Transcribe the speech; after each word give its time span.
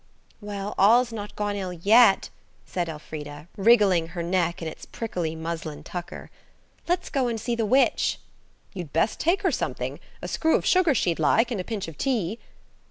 "Well, 0.41 0.73
all's 0.79 1.13
not 1.13 1.35
gone 1.35 1.55
ill 1.55 1.71
yet," 1.73 2.31
said 2.65 2.89
Elfrida, 2.89 3.47
wriggling 3.55 4.07
her 4.07 4.23
neck 4.23 4.59
in 4.59 4.67
its 4.67 4.87
prickly 4.87 5.35
muslin 5.35 5.83
tucker. 5.83 6.31
"Let's 6.87 7.11
go 7.11 7.27
and 7.27 7.39
see 7.39 7.53
the 7.53 7.67
witch." 7.67 8.17
"You'd 8.73 8.93
best 8.93 9.19
take 9.19 9.43
her 9.43 9.51
something–a 9.51 10.27
screw 10.27 10.55
of 10.55 10.65
sugar 10.65 10.95
she'd 10.95 11.19
like, 11.19 11.51
and 11.51 11.61
a 11.61 11.63
pinch 11.63 11.87
of 11.87 11.99
tea." 11.99 12.39